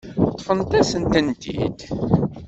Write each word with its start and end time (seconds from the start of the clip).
Ṭṭfent-asent-tent-id. 0.31 1.79